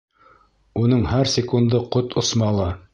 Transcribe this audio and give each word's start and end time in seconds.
Уның 0.85 1.05
һәр 1.11 1.31
секунды 1.37 1.85
ҡот 1.97 2.21
осмалы. 2.25 2.71